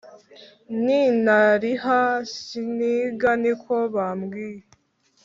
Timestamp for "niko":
3.41-3.75